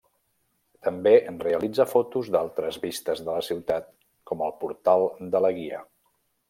[0.87, 1.11] També
[1.43, 3.95] realitza fotos d'altres vistes de la ciutat
[4.31, 5.89] com el Portal de la Guia.